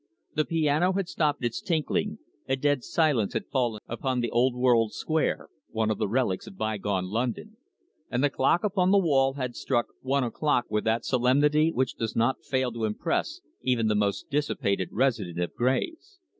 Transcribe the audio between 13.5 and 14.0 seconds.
even the